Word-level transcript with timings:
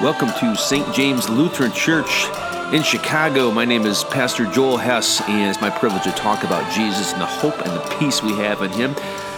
Welcome 0.00 0.30
to 0.38 0.54
St. 0.54 0.94
James 0.94 1.28
Lutheran 1.28 1.72
Church 1.72 2.28
in 2.72 2.84
Chicago. 2.84 3.50
My 3.50 3.64
name 3.64 3.84
is 3.84 4.04
Pastor 4.04 4.44
Joel 4.44 4.76
Hess, 4.76 5.20
and 5.22 5.50
it's 5.50 5.60
my 5.60 5.70
privilege 5.70 6.04
to 6.04 6.12
talk 6.12 6.44
about 6.44 6.72
Jesus 6.72 7.12
and 7.12 7.20
the 7.20 7.26
hope 7.26 7.60
and 7.66 7.72
the 7.72 7.80
peace 7.98 8.22
we 8.22 8.30
have 8.34 8.62
in 8.62 8.70
Him. 8.70 8.94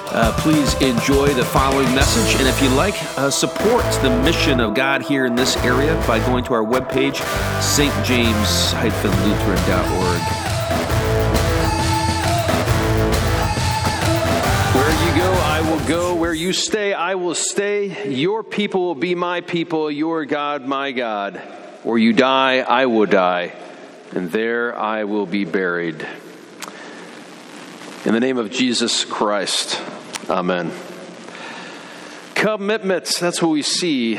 Uh, 0.09 0.35
please 0.37 0.75
enjoy 0.83 1.33
the 1.33 1.47
following 1.47 1.91
message, 1.95 2.39
and 2.39 2.47
if 2.47 2.63
you 2.63 2.69
like, 2.77 3.03
uh, 3.17 3.31
support 3.31 3.87
the 4.03 4.11
mission 4.23 4.61
of 4.61 4.75
God 4.75 5.01
here 5.01 5.25
in 5.25 5.35
this 5.35 5.57
area 5.65 5.95
by 6.07 6.19
going 6.27 6.45
to 6.45 6.53
our 6.53 6.63
webpage, 6.63 7.23
stjames-lutheran.org. 7.61 10.50
will 15.71 15.87
go. 15.87 16.15
Where 16.17 16.35
you 16.35 16.53
stay, 16.53 16.93
I 16.93 17.15
will 17.15 17.37
stay. 17.37 18.11
Your 18.11 18.43
people 18.43 18.81
will 18.87 18.97
be 18.97 19.15
my 19.15 19.41
people, 19.41 19.89
your 19.89 20.25
God, 20.25 20.67
my 20.67 20.91
God. 20.91 21.37
Where 21.85 21.97
you 21.97 22.13
die, 22.13 22.59
I 22.59 22.87
will 22.87 23.07
die, 23.07 23.53
and 24.11 24.33
there 24.33 24.77
I 24.77 25.05
will 25.05 25.27
be 25.27 25.45
buried. 25.45 26.05
In 28.05 28.15
the 28.15 28.19
name 28.19 28.37
of 28.37 28.51
Jesus 28.51 29.05
Christ, 29.05 29.81
amen. 30.29 30.73
Commitments, 32.35 33.21
that's 33.21 33.41
what 33.41 33.53
we 33.53 33.63
see 33.63 34.17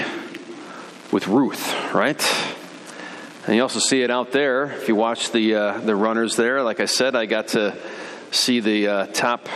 with 1.12 1.28
Ruth, 1.28 1.94
right? 1.94 2.34
And 3.46 3.58
you 3.58 3.62
also 3.62 3.80
see 3.80 4.04
it 4.04 4.10
out 4.10 4.32
there. 4.32 4.72
If 4.72 4.88
you 4.88 4.96
watch 4.96 5.34
the, 5.34 5.56
uh, 5.56 5.80
the 5.80 5.98
runners 5.98 6.38
there, 6.38 6.64
like 6.64 6.80
I 6.80 6.86
said, 6.86 7.14
I 7.14 7.26
got 7.26 7.50
to 7.50 7.78
see 8.32 8.62
the 8.62 8.88
uh, 8.88 9.06
top 9.08 9.50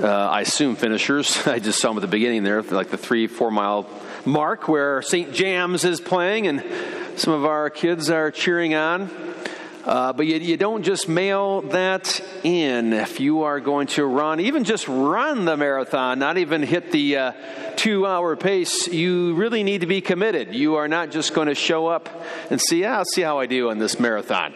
uh, 0.00 0.06
I 0.06 0.42
assume 0.42 0.76
finishers. 0.76 1.36
I 1.46 1.58
just 1.58 1.80
saw 1.80 1.88
them 1.88 1.98
at 1.98 2.00
the 2.02 2.08
beginning 2.08 2.44
there, 2.44 2.62
like 2.62 2.90
the 2.90 2.98
three, 2.98 3.26
four 3.26 3.50
mile 3.50 3.88
mark 4.24 4.68
where 4.68 5.02
St. 5.02 5.32
James 5.32 5.84
is 5.84 6.00
playing, 6.00 6.46
and 6.46 6.64
some 7.16 7.32
of 7.32 7.44
our 7.44 7.70
kids 7.70 8.10
are 8.10 8.30
cheering 8.30 8.74
on. 8.74 9.10
Uh, 9.88 10.12
but 10.12 10.26
you, 10.26 10.36
you, 10.36 10.58
don't 10.58 10.82
just 10.82 11.08
mail 11.08 11.62
that 11.62 12.20
in 12.44 12.92
if 12.92 13.20
you 13.20 13.44
are 13.44 13.58
going 13.58 13.86
to 13.86 14.04
run, 14.04 14.38
even 14.38 14.62
just 14.64 14.86
run 14.86 15.46
the 15.46 15.56
marathon, 15.56 16.18
not 16.18 16.36
even 16.36 16.62
hit 16.62 16.92
the 16.92 17.16
uh, 17.16 17.32
two 17.74 18.04
hour 18.04 18.36
pace. 18.36 18.86
You 18.86 19.34
really 19.34 19.62
need 19.62 19.80
to 19.80 19.86
be 19.86 20.02
committed. 20.02 20.54
You 20.54 20.74
are 20.74 20.88
not 20.88 21.10
just 21.10 21.32
going 21.32 21.48
to 21.48 21.54
show 21.54 21.86
up 21.86 22.10
and 22.50 22.60
see, 22.60 22.82
yeah, 22.82 22.98
I'll 22.98 23.06
see 23.06 23.22
how 23.22 23.38
I 23.38 23.46
do 23.46 23.70
on 23.70 23.78
this 23.78 23.98
marathon. 23.98 24.52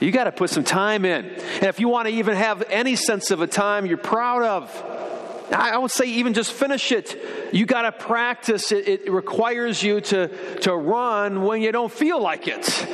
You 0.00 0.10
got 0.10 0.24
to 0.24 0.32
put 0.32 0.50
some 0.50 0.64
time 0.64 1.06
in. 1.06 1.24
And 1.24 1.64
if 1.64 1.80
you 1.80 1.88
want 1.88 2.08
to 2.08 2.12
even 2.12 2.36
have 2.36 2.62
any 2.68 2.94
sense 2.94 3.30
of 3.30 3.40
a 3.40 3.46
time 3.46 3.86
you're 3.86 3.96
proud 3.96 4.42
of, 4.42 5.50
I 5.50 5.78
would 5.78 5.92
say 5.92 6.04
even 6.06 6.34
just 6.34 6.52
finish 6.52 6.92
it. 6.92 7.16
You 7.54 7.64
got 7.64 7.82
to 7.82 7.92
practice 7.92 8.70
it. 8.70 8.86
It 8.86 9.10
requires 9.10 9.82
you 9.82 10.02
to, 10.02 10.58
to 10.60 10.74
run 10.74 11.42
when 11.42 11.62
you 11.62 11.72
don't 11.72 11.92
feel 11.92 12.20
like 12.20 12.48
it. 12.48 12.86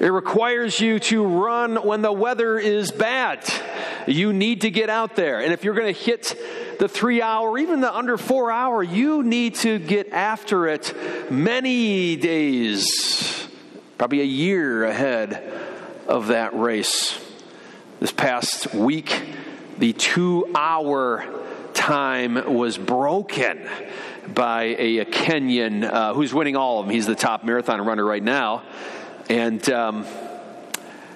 It 0.00 0.08
requires 0.08 0.80
you 0.80 0.98
to 0.98 1.24
run 1.24 1.76
when 1.76 2.02
the 2.02 2.12
weather 2.12 2.58
is 2.58 2.90
bad. 2.90 3.48
You 4.06 4.32
need 4.32 4.62
to 4.62 4.70
get 4.70 4.90
out 4.90 5.14
there. 5.14 5.40
And 5.40 5.52
if 5.52 5.64
you're 5.64 5.74
going 5.74 5.92
to 5.92 6.00
hit 6.00 6.36
the 6.78 6.88
three 6.88 7.22
hour, 7.22 7.56
even 7.58 7.80
the 7.80 7.94
under 7.94 8.16
four 8.16 8.50
hour, 8.50 8.82
you 8.82 9.22
need 9.22 9.54
to 9.56 9.78
get 9.78 10.12
after 10.12 10.66
it 10.66 11.30
many 11.30 12.16
days, 12.16 13.46
probably 13.98 14.20
a 14.20 14.24
year 14.24 14.84
ahead 14.84 15.52
of 16.08 16.28
that 16.28 16.58
race. 16.58 17.18
This 18.00 18.10
past 18.10 18.74
week, 18.74 19.22
the 19.78 19.92
two 19.92 20.50
hour 20.54 21.24
time 21.74 22.54
was 22.54 22.76
broken 22.76 23.68
by 24.34 24.74
a, 24.78 25.04
Kenyan 25.04 25.84
uh, 25.84 26.14
who's 26.14 26.34
winning 26.34 26.56
all 26.56 26.80
of 26.80 26.86
them. 26.86 26.94
He's 26.94 27.06
the 27.06 27.14
top 27.14 27.44
marathon 27.44 27.80
runner 27.80 28.04
right 28.04 28.22
now. 28.22 28.62
And 29.32 29.66
um, 29.70 30.04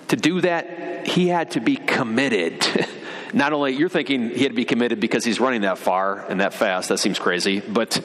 to 0.08 0.16
do 0.16 0.40
that, 0.40 1.06
he 1.06 1.28
had 1.28 1.50
to 1.50 1.60
be 1.60 1.76
committed. 1.76 2.64
Not 3.34 3.52
only, 3.52 3.72
you're 3.72 3.90
thinking 3.90 4.30
he 4.30 4.42
had 4.42 4.52
to 4.52 4.56
be 4.56 4.64
committed 4.64 5.00
because 5.00 5.22
he's 5.22 5.38
running 5.38 5.60
that 5.60 5.76
far 5.76 6.24
and 6.30 6.40
that 6.40 6.54
fast. 6.54 6.88
That 6.88 6.96
seems 6.96 7.18
crazy. 7.18 7.60
But 7.60 8.02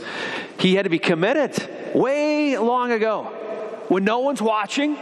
he 0.59 0.75
had 0.75 0.83
to 0.83 0.89
be 0.89 0.99
committed 0.99 1.55
way 1.95 2.57
long 2.57 2.91
ago 2.91 3.23
when 3.87 4.03
no 4.03 4.19
one's 4.19 4.41
watching 4.41 4.97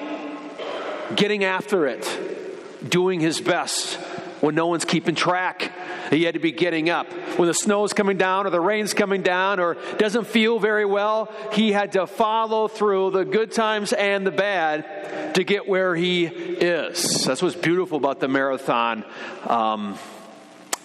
getting 1.15 1.43
after 1.43 1.87
it, 1.87 2.87
doing 2.87 3.19
his 3.19 3.41
best 3.41 3.97
when 4.41 4.55
no 4.55 4.67
one's 4.67 4.85
keeping 4.85 5.15
track. 5.15 5.71
He 6.09 6.23
had 6.23 6.33
to 6.33 6.39
be 6.39 6.51
getting 6.51 6.89
up. 6.89 7.11
When 7.37 7.47
the 7.47 7.53
snow's 7.53 7.93
coming 7.93 8.17
down 8.17 8.47
or 8.47 8.49
the 8.49 8.59
rain's 8.59 8.93
coming 8.93 9.21
down 9.21 9.59
or 9.59 9.77
doesn't 9.97 10.27
feel 10.27 10.59
very 10.59 10.85
well, 10.85 11.31
he 11.51 11.71
had 11.71 11.93
to 11.93 12.07
follow 12.07 12.67
through 12.67 13.11
the 13.11 13.25
good 13.25 13.51
times 13.51 13.93
and 13.93 14.25
the 14.25 14.31
bad 14.31 15.33
to 15.35 15.43
get 15.43 15.67
where 15.67 15.95
he 15.95 16.25
is. 16.25 17.23
That's 17.25 17.41
what's 17.41 17.55
beautiful 17.55 17.97
about 17.97 18.19
the 18.19 18.27
marathon. 18.27 19.05
Um, 19.45 19.97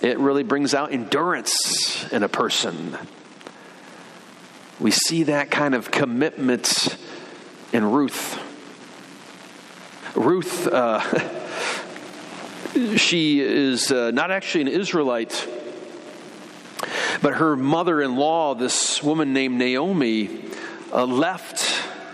it 0.02 0.18
really 0.18 0.42
brings 0.42 0.74
out 0.74 0.92
endurance 0.92 2.10
in 2.12 2.22
a 2.22 2.28
person. 2.28 2.98
We 4.80 4.90
see 4.90 5.24
that 5.24 5.50
kind 5.50 5.74
of 5.74 5.90
commitment 5.90 6.96
in 7.72 7.90
Ruth. 7.90 8.40
Ruth, 10.14 10.66
uh, 10.66 11.00
she 12.96 13.40
is 13.40 13.90
uh, 13.92 14.10
not 14.10 14.30
actually 14.30 14.62
an 14.62 14.68
Israelite, 14.68 15.48
but 17.22 17.34
her 17.34 17.56
mother 17.56 18.00
in 18.00 18.16
law, 18.16 18.54
this 18.54 19.02
woman 19.02 19.32
named 19.32 19.58
Naomi, 19.58 20.44
uh, 20.92 21.04
left 21.04 21.62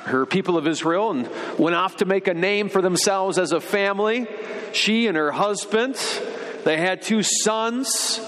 her 0.04 0.26
people 0.26 0.56
of 0.56 0.66
Israel 0.66 1.10
and 1.10 1.28
went 1.58 1.76
off 1.76 1.96
to 1.98 2.04
make 2.04 2.28
a 2.28 2.34
name 2.34 2.68
for 2.68 2.82
themselves 2.82 3.38
as 3.38 3.52
a 3.52 3.60
family. 3.60 4.26
She 4.72 5.06
and 5.06 5.16
her 5.16 5.30
husband, 5.30 5.96
they 6.64 6.76
had 6.76 7.02
two 7.02 7.22
sons. 7.22 8.20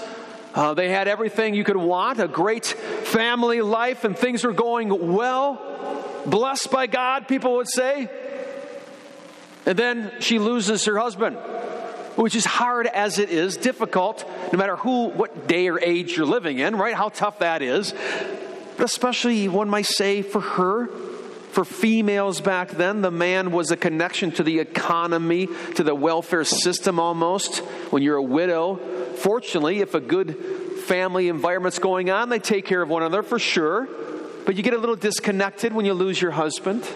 Uh, 0.53 0.73
they 0.73 0.89
had 0.89 1.07
everything 1.07 1.55
you 1.55 1.63
could 1.63 1.77
want 1.77 2.19
a 2.19 2.27
great 2.27 2.65
family 2.65 3.61
life, 3.61 4.03
and 4.03 4.17
things 4.17 4.43
were 4.43 4.53
going 4.53 5.13
well. 5.13 5.59
Blessed 6.25 6.71
by 6.71 6.87
God, 6.87 7.27
people 7.27 7.55
would 7.55 7.69
say. 7.69 8.09
And 9.65 9.79
then 9.79 10.11
she 10.19 10.39
loses 10.39 10.85
her 10.85 10.97
husband, 10.97 11.37
which 12.15 12.35
is 12.35 12.45
hard 12.45 12.87
as 12.87 13.19
it 13.19 13.29
is, 13.29 13.57
difficult, 13.57 14.29
no 14.51 14.57
matter 14.57 14.75
who, 14.75 15.09
what 15.09 15.47
day 15.47 15.67
or 15.67 15.79
age 15.79 16.15
you're 16.15 16.25
living 16.25 16.59
in, 16.59 16.75
right? 16.75 16.93
How 16.93 17.09
tough 17.09 17.39
that 17.39 17.61
is. 17.61 17.93
But 18.77 18.85
especially, 18.85 19.47
one 19.47 19.69
might 19.69 19.85
say, 19.85 20.21
for 20.21 20.41
her, 20.41 20.87
for 20.87 21.65
females 21.65 22.41
back 22.41 22.71
then, 22.71 23.01
the 23.01 23.11
man 23.11 23.51
was 23.51 23.69
a 23.71 23.77
connection 23.77 24.31
to 24.31 24.43
the 24.43 24.59
economy, 24.59 25.47
to 25.75 25.83
the 25.83 25.93
welfare 25.93 26.43
system 26.43 26.99
almost. 26.99 27.59
When 27.91 28.01
you're 28.01 28.17
a 28.17 28.23
widow, 28.23 28.77
fortunately, 29.17 29.79
if 29.79 29.93
a 29.93 29.99
good 29.99 30.35
family 30.85 31.29
environment's 31.29 31.79
going 31.79 32.09
on, 32.09 32.29
they 32.29 32.39
take 32.39 32.65
care 32.65 32.81
of 32.81 32.89
one 32.89 33.03
another 33.03 33.23
for 33.23 33.37
sure. 33.37 33.87
But 34.45 34.55
you 34.55 34.63
get 34.63 34.73
a 34.73 34.77
little 34.77 34.95
disconnected 34.95 35.73
when 35.73 35.85
you 35.85 35.93
lose 35.93 36.21
your 36.21 36.31
husband. 36.31 36.87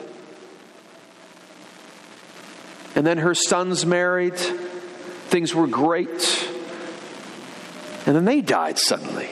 And 2.95 3.05
then 3.05 3.19
her 3.19 3.35
sons 3.35 3.85
married. 3.85 4.39
Things 5.27 5.53
were 5.53 5.67
great. 5.67 6.49
And 8.05 8.15
then 8.15 8.25
they 8.25 8.41
died 8.41 8.79
suddenly. 8.79 9.29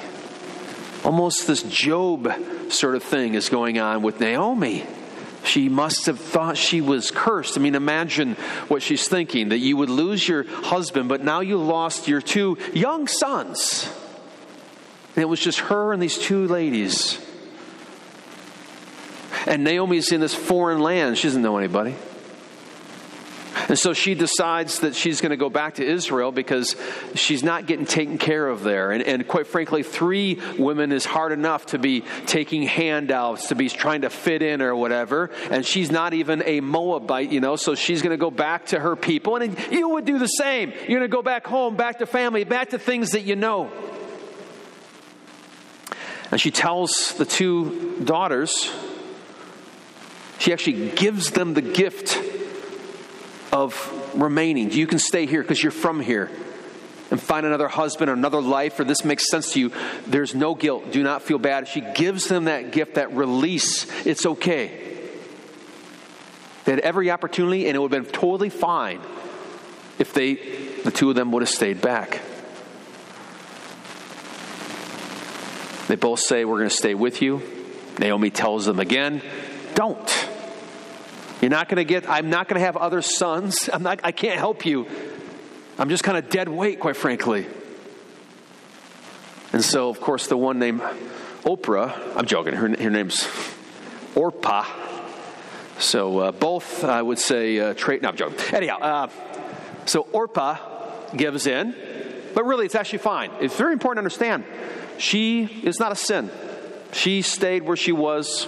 Almost 1.04 1.48
this 1.48 1.64
Job 1.64 2.32
sort 2.70 2.96
of 2.96 3.04
thing 3.04 3.36
is 3.36 3.50
going 3.50 3.80
on 3.80 4.02
with 4.02 4.20
Naomi. 4.20 4.86
She 5.46 5.70
must 5.70 6.08
have 6.08 6.20
thought 6.20 6.58
she 6.58 6.82
was 6.82 7.12
cursed. 7.12 7.58
I 7.58 7.62
mean, 7.62 7.76
imagine 7.76 8.34
what 8.68 8.82
she's 8.82 9.08
thinking 9.08 9.50
that 9.50 9.60
you 9.60 9.78
would 9.78 9.90
lose 9.90 10.28
your 10.28 10.44
husband, 10.44 11.08
but 11.08 11.24
now 11.24 11.40
you 11.40 11.58
lost 11.58 12.08
your 12.08 12.22
two 12.22 12.58
young 12.74 13.08
sons. 13.08 13.90
And 15.16 15.22
it 15.22 15.28
was 15.28 15.40
just 15.40 15.60
her 15.60 15.94
and 15.94 16.02
these 16.02 16.18
two 16.18 16.48
ladies. 16.48 17.20
And 19.48 19.64
Naomi's 19.64 20.12
in 20.12 20.20
this 20.20 20.34
foreign 20.34 20.80
land. 20.80 21.18
She 21.18 21.28
doesn't 21.28 21.42
know 21.42 21.58
anybody. 21.58 21.96
And 23.68 23.80
so 23.80 23.94
she 23.94 24.14
decides 24.14 24.80
that 24.80 24.96
she's 24.96 25.22
going 25.22 25.32
to 25.32 25.38
go 25.38 25.50
back 25.50 25.76
to 25.76 25.86
Israel 25.86 26.32
because 26.32 26.76
she's 27.16 27.44
not 27.44 27.66
getting 27.66 27.86
taken 27.86 28.18
care 28.18 28.48
of 28.48 28.64
there. 28.64 28.92
And, 28.92 29.02
and, 29.04 29.28
quite 29.28 29.48
frankly, 29.48 29.82
three 29.84 30.40
women 30.58 30.92
is 30.92 31.06
hard 31.06 31.32
enough 31.32 31.68
to 31.68 31.80
be 31.80 32.04
taking 32.26 32.64
handouts, 32.64 33.48
to 33.48 33.56
be 33.56 33.70
trying 33.70 34.02
to 34.02 34.10
fit 34.10 34.42
in 34.42 34.62
or 34.62 34.76
whatever. 34.76 35.32
And 35.50 35.66
she's 35.66 35.92
not 35.92 36.14
even 36.14 36.44
a 36.46 36.62
Moabite, 36.62 37.32
you 37.32 37.40
know, 37.40 37.56
so 37.56 37.76
she's 37.76 38.02
going 38.02 38.12
to 38.12 38.18
go 38.18 38.32
back 38.32 38.68
to 38.68 38.80
her 38.80 38.96
people. 38.96 39.38
And 39.38 39.58
you 39.72 39.90
would 39.90 40.06
do 40.06 40.20
the 40.20 40.28
same. 40.28 40.72
You're 40.72 41.00
going 41.00 41.02
to 41.02 41.08
go 41.08 41.24
back 41.24 41.48
home, 41.48 41.76
back 41.76 42.00
to 42.00 42.06
family, 42.06 42.44
back 42.44 42.70
to 42.70 42.80
things 42.80 43.12
that 43.12 43.22
you 43.22 43.36
know. 43.36 43.72
And 46.32 46.42
she 46.42 46.52
tells 46.52 47.14
the 47.14 47.26
two 47.26 47.98
daughters, 48.04 48.72
she 50.38 50.52
actually 50.54 50.90
gives 50.92 51.32
them 51.32 51.54
the 51.54 51.62
gift 51.62 52.20
of 53.56 54.12
remaining. 54.16 54.70
You 54.70 54.86
can 54.86 55.00
stay 55.00 55.26
here 55.26 55.42
because 55.42 55.64
you're 55.64 55.72
from 55.72 56.02
here 56.02 56.30
and 57.10 57.22
find 57.22 57.46
another 57.46 57.70
husband 57.70 58.10
or 58.10 58.14
another 58.14 58.42
life, 58.42 58.78
or 58.82 58.84
this 58.84 59.06
makes 59.06 59.30
sense 59.30 59.54
to 59.54 59.60
you. 59.62 59.72
There's 60.06 60.36
no 60.36 60.56
guilt. 60.56 60.92
Do 60.92 61.02
not 61.02 61.22
feel 61.22 61.38
bad. 61.38 61.70
She 61.70 61.80
gives 61.80 62.28
them 62.28 62.46
that 62.46 62.74
gift, 62.74 62.96
that 62.96 63.14
release. 63.14 63.88
It's 64.06 64.26
okay. 64.26 64.82
They 66.66 66.74
had 66.74 66.82
every 66.82 67.10
opportunity, 67.12 67.68
and 67.68 67.78
it 67.78 67.80
would 67.80 67.94
have 67.94 68.04
been 68.04 68.12
totally 68.12 68.50
fine 68.50 69.00
if 70.00 70.14
they, 70.14 70.34
the 70.84 70.92
two 70.92 71.10
of 71.10 71.16
them, 71.16 71.32
would 71.32 71.42
have 71.42 71.50
stayed 71.50 71.80
back. 71.80 72.20
They 75.88 75.96
both 75.96 76.20
say, 76.20 76.44
We're 76.44 76.58
going 76.58 76.70
to 76.70 76.76
stay 76.76 76.94
with 76.94 77.22
you. 77.22 77.42
Naomi 78.00 78.32
tells 78.32 78.66
them 78.66 78.82
again, 78.82 79.22
Don't. 79.76 80.25
You're 81.46 81.52
not 81.52 81.70
going 81.70 81.78
to 81.78 81.84
get, 81.86 82.10
I'm 82.10 82.32
not 82.32 82.48
going 82.48 82.60
to 82.60 82.66
have 82.66 82.76
other 82.76 83.04
sons. 83.04 83.70
I'm 83.72 83.84
not, 83.84 84.00
I 84.04 84.12
can't 84.12 84.40
help 84.40 84.66
you. 84.66 84.88
I'm 85.78 85.90
just 85.90 86.04
kind 86.04 86.18
of 86.18 86.28
dead 86.28 86.50
weight, 86.50 86.80
quite 86.80 86.98
frankly. 86.98 87.46
And 89.54 89.64
so, 89.64 89.90
of 89.90 90.02
course, 90.02 90.26
the 90.26 90.38
one 90.38 90.58
named 90.58 90.82
Oprah, 91.44 92.18
I'm 92.18 92.26
joking, 92.26 92.56
her, 92.56 92.68
her 92.70 92.90
name's 92.90 93.28
Orpah. 94.16 94.66
So 95.78 96.18
uh, 96.18 96.32
both, 96.32 96.84
I 96.84 97.00
would 97.00 97.20
say, 97.20 97.60
uh, 97.60 97.76
trait, 97.76 98.02
no, 98.02 98.10
I'm 98.10 98.16
joking. 98.16 98.40
Anyhow, 98.52 98.80
uh, 98.80 99.10
so 99.86 100.02
Orpah 100.14 100.58
gives 101.16 101.46
in, 101.46 101.76
but 102.34 102.44
really 102.44 102.66
it's 102.66 102.74
actually 102.74 102.98
fine. 102.98 103.30
It's 103.40 103.56
very 103.56 103.74
important 103.74 103.98
to 103.98 104.00
understand. 104.00 104.46
She 104.98 105.44
is 105.44 105.80
not 105.80 105.92
a 105.92 105.96
sin. 105.96 106.32
She 106.92 107.22
stayed 107.22 107.62
where 107.62 107.78
she 107.78 107.92
was 107.92 108.48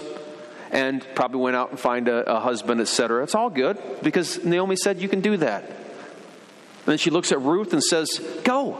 and 0.70 1.06
probably 1.14 1.40
went 1.40 1.56
out 1.56 1.70
and 1.70 1.80
find 1.80 2.08
a, 2.08 2.30
a 2.30 2.40
husband, 2.40 2.80
etc. 2.80 3.22
It's 3.22 3.34
all 3.34 3.50
good 3.50 3.78
because 4.02 4.44
Naomi 4.44 4.76
said 4.76 5.00
you 5.00 5.08
can 5.08 5.20
do 5.20 5.36
that. 5.38 5.64
And 5.64 6.92
then 6.92 6.98
she 6.98 7.10
looks 7.10 7.32
at 7.32 7.40
Ruth 7.40 7.72
and 7.72 7.82
says, 7.82 8.20
Go. 8.44 8.78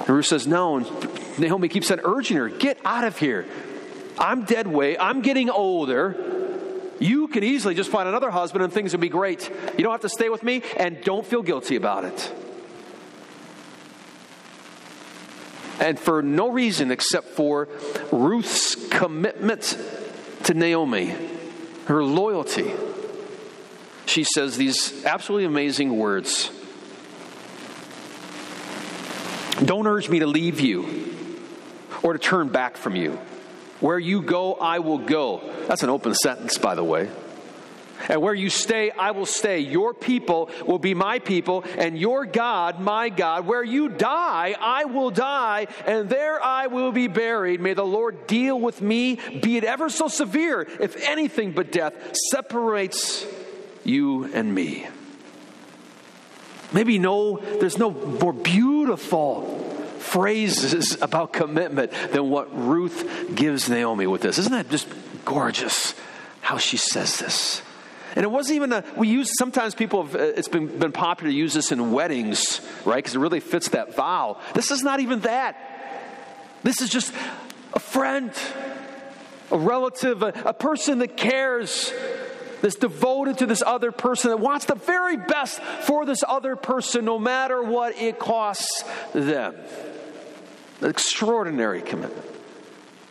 And 0.00 0.08
Ruth 0.08 0.26
says, 0.26 0.46
No. 0.46 0.78
And 0.78 1.38
Naomi 1.38 1.68
keeps 1.68 1.90
on 1.90 2.00
urging 2.04 2.36
her, 2.36 2.48
Get 2.48 2.78
out 2.84 3.04
of 3.04 3.18
here. 3.18 3.46
I'm 4.18 4.44
dead 4.44 4.66
weight. 4.66 4.98
I'm 5.00 5.22
getting 5.22 5.50
older. 5.50 6.30
You 7.00 7.26
can 7.28 7.42
easily 7.42 7.74
just 7.74 7.90
find 7.90 8.08
another 8.08 8.30
husband 8.30 8.62
and 8.62 8.72
things 8.72 8.92
will 8.92 9.00
be 9.00 9.08
great. 9.08 9.50
You 9.76 9.82
don't 9.82 9.92
have 9.92 10.02
to 10.02 10.08
stay 10.08 10.28
with 10.28 10.42
me 10.42 10.62
and 10.76 11.02
don't 11.02 11.26
feel 11.26 11.42
guilty 11.42 11.76
about 11.76 12.04
it. 12.04 12.32
And 15.80 15.98
for 15.98 16.22
no 16.22 16.50
reason 16.50 16.92
except 16.92 17.28
for 17.28 17.68
Ruth's 18.12 18.76
commitment 18.88 19.76
to 20.44 20.54
Naomi, 20.54 21.14
her 21.86 22.02
loyalty, 22.04 22.72
she 24.06 24.24
says 24.24 24.56
these 24.56 25.04
absolutely 25.04 25.46
amazing 25.46 25.96
words 25.96 26.50
Don't 29.64 29.86
urge 29.86 30.08
me 30.08 30.18
to 30.18 30.26
leave 30.26 30.58
you 30.58 31.08
or 32.02 32.14
to 32.14 32.18
turn 32.18 32.48
back 32.48 32.76
from 32.76 32.96
you. 32.96 33.12
Where 33.78 33.98
you 33.98 34.22
go, 34.22 34.54
I 34.54 34.80
will 34.80 34.98
go. 34.98 35.52
That's 35.68 35.82
an 35.84 35.90
open 35.90 36.14
sentence, 36.14 36.58
by 36.58 36.74
the 36.74 36.82
way. 36.82 37.10
And 38.08 38.20
where 38.20 38.34
you 38.34 38.50
stay, 38.50 38.90
I 38.90 39.12
will 39.12 39.26
stay. 39.26 39.60
Your 39.60 39.94
people 39.94 40.50
will 40.66 40.78
be 40.78 40.94
my 40.94 41.18
people, 41.18 41.64
and 41.78 41.98
your 41.98 42.24
God, 42.26 42.80
my 42.80 43.08
God. 43.08 43.46
Where 43.46 43.64
you 43.64 43.88
die, 43.88 44.54
I 44.60 44.84
will 44.84 45.10
die, 45.10 45.68
and 45.86 46.08
there 46.08 46.42
I 46.42 46.66
will 46.66 46.92
be 46.92 47.08
buried. 47.08 47.60
May 47.60 47.74
the 47.74 47.84
Lord 47.84 48.26
deal 48.26 48.58
with 48.58 48.80
me, 48.80 49.18
be 49.42 49.56
it 49.56 49.64
ever 49.64 49.88
so 49.88 50.08
severe, 50.08 50.62
if 50.80 50.96
anything 51.08 51.52
but 51.52 51.72
death 51.72 51.94
separates 52.30 53.26
you 53.84 54.32
and 54.32 54.54
me. 54.54 54.86
Maybe 56.72 56.98
no, 56.98 57.36
there's 57.36 57.78
no 57.78 57.90
more 57.90 58.32
beautiful 58.32 59.58
phrases 59.98 61.00
about 61.00 61.32
commitment 61.32 61.92
than 62.10 62.30
what 62.30 62.48
Ruth 62.56 63.34
gives 63.34 63.68
Naomi 63.68 64.06
with 64.06 64.22
this. 64.22 64.38
Isn't 64.38 64.52
that 64.52 64.70
just 64.70 64.88
gorgeous 65.24 65.94
how 66.40 66.58
she 66.58 66.76
says 66.76 67.18
this? 67.18 67.62
And 68.14 68.24
it 68.24 68.30
wasn't 68.30 68.56
even 68.56 68.72
a, 68.72 68.84
we 68.96 69.08
use, 69.08 69.30
sometimes 69.38 69.74
people 69.74 70.04
have, 70.04 70.14
uh, 70.14 70.18
it's 70.18 70.48
been, 70.48 70.78
been 70.78 70.92
popular 70.92 71.30
to 71.30 71.36
use 71.36 71.54
this 71.54 71.72
in 71.72 71.92
weddings, 71.92 72.60
right? 72.84 72.96
Because 72.96 73.14
it 73.14 73.18
really 73.18 73.40
fits 73.40 73.70
that 73.70 73.94
vow. 73.94 74.38
This 74.54 74.70
is 74.70 74.82
not 74.82 75.00
even 75.00 75.20
that. 75.20 75.56
This 76.62 76.80
is 76.80 76.90
just 76.90 77.12
a 77.72 77.80
friend, 77.80 78.30
a 79.50 79.58
relative, 79.58 80.22
a, 80.22 80.32
a 80.44 80.52
person 80.52 80.98
that 80.98 81.16
cares, 81.16 81.92
that's 82.60 82.76
devoted 82.76 83.38
to 83.38 83.46
this 83.46 83.62
other 83.64 83.92
person, 83.92 84.30
that 84.30 84.38
wants 84.38 84.66
the 84.66 84.74
very 84.74 85.16
best 85.16 85.60
for 85.60 86.04
this 86.04 86.22
other 86.26 86.54
person, 86.54 87.04
no 87.04 87.18
matter 87.18 87.62
what 87.62 87.96
it 87.96 88.18
costs 88.18 88.84
them. 89.12 89.54
An 90.80 90.90
extraordinary 90.90 91.82
commitment. 91.82 92.26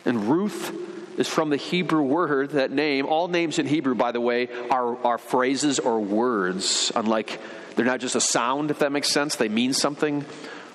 And 0.04 0.28
Ruth 0.28 0.91
is 1.18 1.28
from 1.28 1.50
the 1.50 1.56
Hebrew 1.56 2.02
word, 2.02 2.50
that 2.50 2.70
name. 2.70 3.06
All 3.06 3.28
names 3.28 3.58
in 3.58 3.66
Hebrew, 3.66 3.94
by 3.94 4.12
the 4.12 4.20
way, 4.20 4.48
are, 4.70 4.96
are 5.04 5.18
phrases 5.18 5.78
or 5.78 6.00
words, 6.00 6.92
unlike 6.94 7.40
they're 7.76 7.84
not 7.84 8.00
just 8.00 8.16
a 8.16 8.20
sound, 8.20 8.70
if 8.70 8.80
that 8.80 8.92
makes 8.92 9.08
sense. 9.08 9.36
They 9.36 9.48
mean 9.48 9.72
something. 9.72 10.24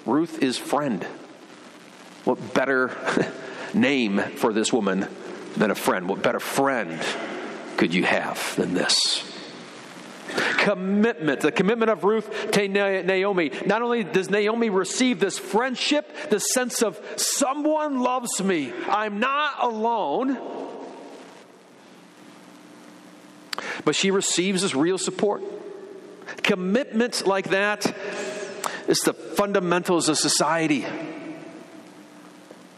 Ruth 0.05 0.41
is 0.41 0.57
friend. 0.57 1.03
What 2.23 2.53
better 2.53 2.91
name 3.73 4.19
for 4.19 4.53
this 4.53 4.73
woman 4.73 5.07
than 5.55 5.71
a 5.71 5.75
friend? 5.75 6.09
What 6.09 6.21
better 6.21 6.39
friend 6.39 6.99
could 7.77 7.93
you 7.93 8.03
have 8.03 8.55
than 8.55 8.73
this? 8.73 9.23
Commitment, 10.67 11.39
the 11.39 11.51
commitment 11.51 11.89
of 11.89 12.03
Ruth 12.03 12.51
to 12.51 12.67
Naomi. 12.67 13.51
Not 13.65 13.81
only 13.81 14.03
does 14.03 14.29
Naomi 14.29 14.69
receive 14.69 15.17
this 15.17 15.39
friendship, 15.39 16.29
the 16.29 16.41
sense 16.41 16.83
of 16.83 16.99
someone 17.15 18.01
loves 18.01 18.43
me, 18.43 18.73
I'm 18.89 19.19
not 19.19 19.63
alone, 19.63 20.37
but 23.85 23.95
she 23.95 24.11
receives 24.11 24.61
this 24.61 24.75
real 24.75 24.97
support. 24.97 25.41
Commitment 26.43 27.25
like 27.25 27.51
that 27.51 27.95
is 28.89 28.99
the 28.99 29.13
fundamentals 29.13 30.09
of 30.09 30.17
society. 30.17 30.85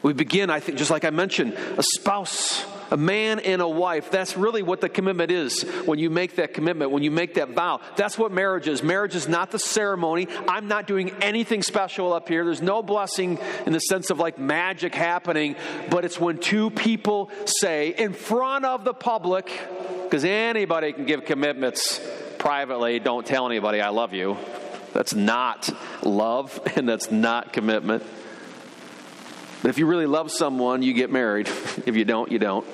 We 0.03 0.13
begin, 0.13 0.51
I 0.51 0.59
think, 0.59 0.77
just 0.77 0.91
like 0.91 1.05
I 1.05 1.09
mentioned, 1.09 1.53
a 1.75 1.81
spouse 1.81 2.63
a 2.91 2.97
man 2.97 3.39
and 3.39 3.61
a 3.61 3.67
wife. 3.67 4.11
That's 4.11 4.35
really 4.37 4.61
what 4.61 4.81
the 4.81 4.89
commitment 4.89 5.31
is 5.31 5.61
when 5.85 5.99
you 5.99 6.09
make 6.09 6.35
that 6.35 6.53
commitment, 6.53 6.91
when 6.91 7.03
you 7.03 7.11
make 7.11 7.35
that 7.35 7.49
vow. 7.49 7.81
That's 7.95 8.17
what 8.17 8.31
marriage 8.31 8.67
is. 8.67 8.83
Marriage 8.83 9.15
is 9.15 9.27
not 9.27 9.51
the 9.51 9.59
ceremony. 9.59 10.27
I'm 10.47 10.67
not 10.67 10.87
doing 10.87 11.11
anything 11.21 11.63
special 11.63 12.13
up 12.13 12.27
here. 12.27 12.43
There's 12.45 12.61
no 12.61 12.81
blessing 12.81 13.39
in 13.65 13.73
the 13.73 13.79
sense 13.79 14.09
of 14.09 14.19
like 14.19 14.37
magic 14.37 14.95
happening, 14.95 15.55
but 15.89 16.05
it's 16.05 16.19
when 16.19 16.39
two 16.39 16.69
people 16.69 17.31
say 17.45 17.89
in 17.89 18.13
front 18.13 18.65
of 18.65 18.83
the 18.83 18.93
public, 18.93 19.51
because 20.03 20.25
anybody 20.25 20.93
can 20.93 21.05
give 21.05 21.25
commitments 21.25 22.01
privately, 22.37 22.99
don't 22.99 23.25
tell 23.25 23.45
anybody 23.45 23.81
I 23.81 23.89
love 23.89 24.13
you. 24.13 24.37
That's 24.93 25.13
not 25.13 25.69
love 26.03 26.59
and 26.75 26.87
that's 26.87 27.11
not 27.11 27.53
commitment. 27.53 28.03
But 29.61 29.69
if 29.69 29.77
you 29.77 29.85
really 29.85 30.05
love 30.05 30.31
someone, 30.31 30.83
you 30.83 30.93
get 30.93 31.11
married. 31.11 31.47
If 31.85 31.95
you 31.95 32.05
don't, 32.05 32.31
you 32.31 32.39
don't. 32.39 32.65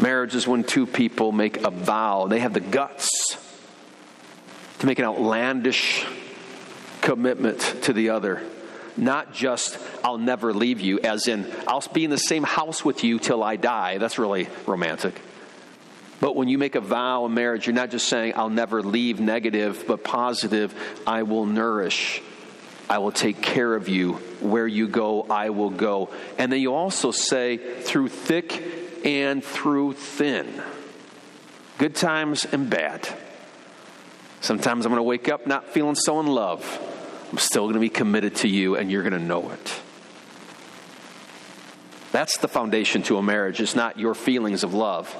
Marriage 0.00 0.34
is 0.34 0.46
when 0.46 0.62
two 0.62 0.86
people 0.86 1.32
make 1.32 1.62
a 1.64 1.70
vow, 1.70 2.26
they 2.26 2.40
have 2.40 2.52
the 2.52 2.60
guts 2.60 3.38
to 4.78 4.86
make 4.86 4.98
an 4.98 5.06
outlandish 5.06 6.04
commitment 7.00 7.60
to 7.82 7.92
the 7.92 8.10
other. 8.10 8.42
Not 8.98 9.32
just, 9.32 9.78
I'll 10.04 10.18
never 10.18 10.52
leave 10.52 10.80
you, 10.80 11.00
as 11.00 11.28
in, 11.28 11.50
I'll 11.66 11.84
be 11.92 12.04
in 12.04 12.10
the 12.10 12.18
same 12.18 12.42
house 12.42 12.84
with 12.84 13.04
you 13.04 13.18
till 13.18 13.42
I 13.42 13.56
die. 13.56 13.98
That's 13.98 14.18
really 14.18 14.48
romantic. 14.66 15.20
But 16.20 16.34
when 16.34 16.48
you 16.48 16.56
make 16.58 16.74
a 16.74 16.80
vow 16.80 17.26
in 17.26 17.34
marriage, 17.34 17.66
you're 17.66 17.74
not 17.74 17.90
just 17.90 18.08
saying, 18.08 18.34
I'll 18.36 18.50
never 18.50 18.82
leave 18.82 19.20
negative, 19.20 19.84
but 19.86 20.02
positive, 20.02 20.74
I 21.06 21.24
will 21.24 21.44
nourish. 21.46 22.22
I 22.88 22.98
will 22.98 23.12
take 23.12 23.42
care 23.42 23.74
of 23.74 23.88
you. 23.88 24.14
Where 24.40 24.66
you 24.66 24.88
go, 24.88 25.22
I 25.24 25.50
will 25.50 25.70
go. 25.70 26.10
And 26.38 26.50
then 26.50 26.60
you 26.60 26.74
also 26.74 27.10
say, 27.10 27.58
through 27.82 28.08
thick 28.08 28.62
and 29.04 29.44
through 29.44 29.94
thin. 29.94 30.62
Good 31.78 31.94
times 31.94 32.44
and 32.44 32.70
bad. 32.70 33.08
Sometimes 34.40 34.86
I'm 34.86 34.90
going 34.90 34.98
to 34.98 35.02
wake 35.02 35.28
up 35.28 35.46
not 35.46 35.68
feeling 35.68 35.94
so 35.94 36.20
in 36.20 36.26
love. 36.26 36.64
I'm 37.30 37.38
still 37.38 37.64
going 37.64 37.74
to 37.74 37.80
be 37.80 37.88
committed 37.88 38.36
to 38.36 38.48
you, 38.48 38.76
and 38.76 38.90
you're 38.90 39.02
going 39.02 39.12
to 39.12 39.18
know 39.18 39.50
it. 39.50 39.80
That's 42.12 42.38
the 42.38 42.48
foundation 42.48 43.02
to 43.04 43.18
a 43.18 43.22
marriage. 43.22 43.60
It's 43.60 43.74
not 43.74 43.98
your 43.98 44.14
feelings 44.14 44.62
of 44.62 44.72
love, 44.72 45.14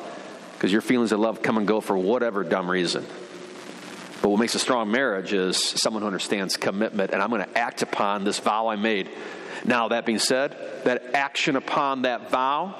because 0.55 0.73
your 0.73 0.81
feelings 0.81 1.13
of 1.13 1.21
love 1.21 1.43
come 1.43 1.59
and 1.59 1.67
go 1.67 1.81
for 1.81 1.99
whatever 1.99 2.45
dumb 2.45 2.71
reason. 2.71 3.05
But 4.23 4.31
what 4.31 4.41
makes 4.41 4.55
a 4.55 4.59
strong 4.59 4.91
marriage 4.91 5.33
is 5.33 5.63
someone 5.63 6.03
who 6.03 6.07
understands 6.07 6.57
commitment, 6.57 7.11
and 7.11 7.23
I'm 7.23 7.29
going 7.31 7.45
to 7.45 7.59
act 7.59 7.83
upon 7.83 8.25
this 8.25 8.39
vow 8.39 8.69
I 8.69 8.77
made. 8.77 9.11
Now, 9.65 9.89
that 9.89 10.07
being 10.07 10.21
said, 10.21 10.57
that 10.85 11.15
action 11.15 11.57
upon 11.57 12.03
that 12.03 12.31
vow 12.31 12.75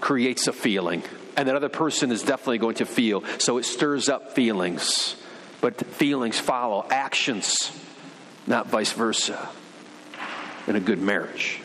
creates 0.00 0.46
a 0.46 0.52
feeling, 0.52 1.02
and 1.36 1.48
that 1.48 1.54
other 1.54 1.68
person 1.68 2.10
is 2.10 2.22
definitely 2.22 2.58
going 2.58 2.76
to 2.76 2.86
feel. 2.86 3.22
So 3.38 3.58
it 3.58 3.64
stirs 3.64 4.08
up 4.08 4.32
feelings, 4.32 5.16
but 5.60 5.84
feelings 5.86 6.38
follow 6.38 6.86
actions, 6.90 7.72
not 8.46 8.68
vice 8.68 8.92
versa, 8.92 9.48
in 10.66 10.76
a 10.76 10.80
good 10.80 11.00
marriage. 11.00 11.60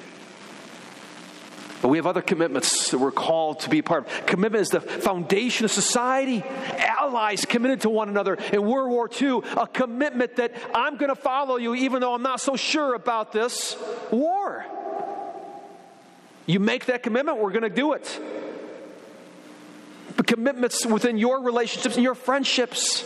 But 1.83 1.89
we 1.89 1.97
have 1.97 2.07
other 2.07 2.21
commitments 2.21 2.91
that 2.91 2.97
we're 2.97 3.11
called 3.11 3.59
to 3.61 3.69
be 3.69 3.81
part 3.81 4.07
of. 4.07 4.25
Commitment 4.25 4.61
is 4.61 4.69
the 4.69 4.79
foundation 4.79 5.65
of 5.65 5.71
society. 5.71 6.41
Allies 6.77 7.43
committed 7.43 7.81
to 7.81 7.89
one 7.89 8.07
another 8.07 8.35
in 8.53 8.63
World 8.63 8.89
War 8.89 9.09
II, 9.21 9.41
a 9.57 9.67
commitment 9.67 10.37
that 10.37 10.53
I'm 10.73 10.95
going 10.95 11.09
to 11.09 11.15
follow 11.15 11.57
you 11.57 11.75
even 11.75 11.99
though 11.99 12.13
I'm 12.13 12.21
not 12.21 12.39
so 12.39 12.55
sure 12.55 12.93
about 12.95 13.33
this 13.33 13.75
war. 14.11 14.65
You 16.45 16.59
make 16.59 16.85
that 16.85 17.03
commitment, 17.03 17.37
we're 17.37 17.51
going 17.51 17.63
to 17.63 17.69
do 17.69 17.93
it. 17.93 18.19
But 20.15 20.27
commitments 20.27 20.85
within 20.85 21.17
your 21.17 21.41
relationships 21.41 21.95
and 21.95 22.03
your 22.03 22.15
friendships. 22.15 23.03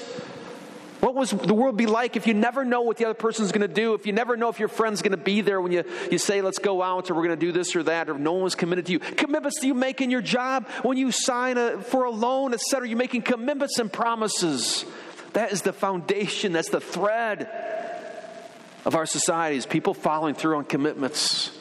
What 0.99 1.13
was 1.13 1.29
the 1.29 1.53
world 1.53 1.77
be 1.77 1.85
like 1.85 2.15
if 2.15 2.25
you 2.25 2.33
never 2.33 2.65
know 2.65 2.81
what 2.81 2.97
the 2.97 3.05
other 3.05 3.13
person's 3.13 3.51
going 3.51 3.67
to 3.67 3.73
do? 3.73 3.93
If 3.93 4.07
you 4.07 4.13
never 4.13 4.35
know 4.35 4.49
if 4.49 4.59
your 4.59 4.67
friend's 4.67 5.03
going 5.03 5.11
to 5.11 5.17
be 5.17 5.41
there 5.41 5.61
when 5.61 5.71
you, 5.71 5.83
you 6.11 6.17
say, 6.17 6.41
let's 6.41 6.57
go 6.57 6.81
out, 6.81 7.11
or 7.11 7.13
we're 7.13 7.23
going 7.27 7.39
to 7.39 7.45
do 7.45 7.51
this 7.51 7.75
or 7.75 7.83
that, 7.83 8.09
or 8.09 8.17
no 8.17 8.33
one's 8.33 8.55
committed 8.55 8.87
to 8.87 8.93
you? 8.93 8.99
Commitments 8.99 9.59
do 9.59 9.67
you 9.67 9.75
make 9.75 10.01
in 10.01 10.09
your 10.09 10.23
job 10.23 10.67
when 10.81 10.97
you 10.97 11.11
sign 11.11 11.57
a, 11.57 11.79
for 11.81 12.05
a 12.05 12.09
loan, 12.09 12.53
etc.? 12.53 12.89
You're 12.89 12.97
making 12.97 13.21
commitments 13.21 13.77
and 13.77 13.93
promises. 13.93 14.85
That 15.33 15.51
is 15.51 15.61
the 15.61 15.73
foundation, 15.73 16.51
that's 16.51 16.69
the 16.69 16.81
thread 16.81 17.47
of 18.83 18.95
our 18.95 19.05
societies. 19.05 19.67
People 19.67 19.93
following 19.93 20.33
through 20.33 20.57
on 20.57 20.65
commitments, 20.65 21.51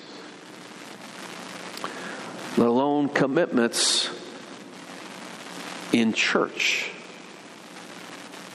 let 2.56 2.68
alone 2.68 3.08
commitments 3.08 4.10
in 5.92 6.12
church. 6.12 6.90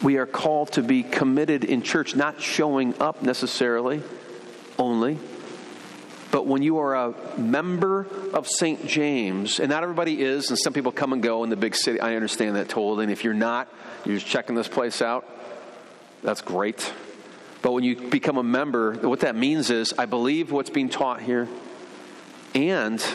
We 0.01 0.17
are 0.17 0.25
called 0.25 0.73
to 0.73 0.83
be 0.83 1.03
committed 1.03 1.63
in 1.63 1.83
church, 1.83 2.15
not 2.15 2.41
showing 2.41 2.99
up 2.99 3.21
necessarily 3.21 4.01
only, 4.79 5.19
but 6.31 6.47
when 6.47 6.63
you 6.63 6.79
are 6.79 6.95
a 6.95 7.13
member 7.37 8.07
of 8.33 8.47
St. 8.47 8.87
James, 8.87 9.59
and 9.59 9.69
not 9.69 9.83
everybody 9.83 10.21
is, 10.21 10.49
and 10.49 10.57
some 10.57 10.73
people 10.73 10.91
come 10.91 11.13
and 11.13 11.21
go 11.21 11.43
in 11.43 11.49
the 11.49 11.55
big 11.55 11.75
city, 11.75 11.99
I 11.99 12.15
understand 12.15 12.55
that 12.55 12.69
totally. 12.69 13.03
And 13.03 13.11
if 13.11 13.23
you're 13.23 13.33
not, 13.33 13.71
you're 14.05 14.15
just 14.15 14.25
checking 14.25 14.55
this 14.55 14.67
place 14.67 15.01
out, 15.01 15.27
that's 16.23 16.41
great. 16.41 16.91
But 17.61 17.73
when 17.73 17.83
you 17.83 18.09
become 18.09 18.37
a 18.37 18.43
member, 18.43 18.93
what 18.95 19.19
that 19.19 19.35
means 19.35 19.69
is 19.69 19.93
I 19.97 20.05
believe 20.07 20.51
what's 20.51 20.71
being 20.71 20.89
taught 20.89 21.21
here, 21.21 21.47
and 22.55 23.05